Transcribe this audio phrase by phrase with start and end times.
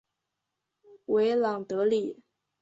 [1.05, 2.23] 维朗德里。